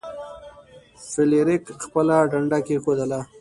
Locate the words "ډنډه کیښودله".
2.31-3.19